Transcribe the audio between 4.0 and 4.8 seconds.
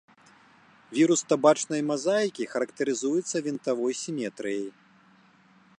сіметрыяй.